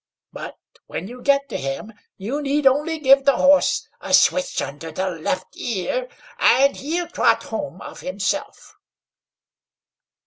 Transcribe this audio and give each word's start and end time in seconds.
But 0.33 0.57
when 0.87 1.07
you 1.07 1.21
get 1.21 1.47
to 1.49 1.57
him, 1.57 1.93
you 2.17 2.41
need 2.41 2.65
only 2.65 2.97
give 2.97 3.23
the 3.23 3.37
horse 3.37 3.87
a 3.99 4.15
switch 4.15 4.59
under 4.59 4.91
the 4.91 5.11
left 5.11 5.55
ear, 5.55 6.09
and 6.39 6.75
he'll 6.75 7.07
trot 7.07 7.43
home 7.43 7.81
of 7.83 7.99
himself." 7.99 8.77